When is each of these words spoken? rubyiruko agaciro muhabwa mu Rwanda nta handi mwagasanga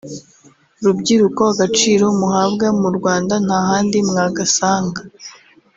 rubyiruko 0.83 1.41
agaciro 1.53 2.05
muhabwa 2.19 2.67
mu 2.81 2.89
Rwanda 2.97 3.33
nta 3.45 3.59
handi 3.69 3.97
mwagasanga 4.09 5.01